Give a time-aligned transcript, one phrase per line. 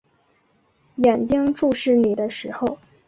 [0.95, 2.79] 眼睛注视你的时候